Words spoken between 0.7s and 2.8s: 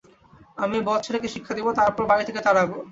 ঐ বদ ছেলেকে শিক্ষা দেব, তারপর বাড়ি থেকে তাড়াব।